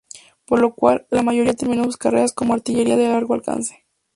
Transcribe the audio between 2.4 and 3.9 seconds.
artillería de largo alcance.